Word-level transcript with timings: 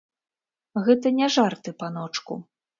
Гэта 0.87 1.13
не 1.19 1.29
жарты, 1.37 1.77
паночку. 1.85 2.43